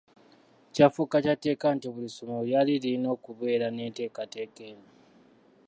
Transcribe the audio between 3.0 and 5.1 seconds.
okubeera n’enteekateeka eno.